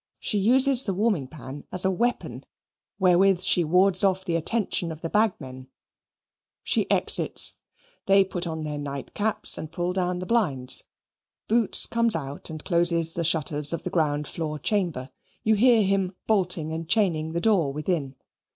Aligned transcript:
She 0.19 0.39
uses 0.39 0.85
the 0.85 0.95
warming 0.95 1.27
pan 1.27 1.63
as 1.71 1.85
a 1.85 1.91
weapon 1.91 2.43
wherewith 2.97 3.39
she 3.41 3.63
wards 3.63 4.03
off 4.03 4.25
the 4.25 4.35
attention 4.35 4.91
of 4.91 5.01
the 5.01 5.11
bagmen. 5.11 5.67
She 6.63 6.89
exits. 6.89 7.57
They 8.07 8.25
put 8.25 8.47
on 8.47 8.63
their 8.63 8.79
night 8.79 9.13
caps 9.13 9.59
and 9.59 9.71
pull 9.71 9.93
down 9.93 10.17
the 10.17 10.25
blinds. 10.25 10.85
Boots 11.47 11.85
comes 11.85 12.15
out 12.15 12.49
and 12.49 12.65
closes 12.65 13.13
the 13.13 13.23
shutters 13.23 13.73
of 13.73 13.83
the 13.83 13.91
ground 13.91 14.27
floor 14.27 14.57
chamber. 14.57 15.11
You 15.43 15.53
hear 15.53 15.83
him 15.83 16.15
bolting 16.25 16.73
and 16.73 16.89
chaining 16.89 17.33
the 17.33 17.39
door 17.41 17.71
within. 17.71 18.15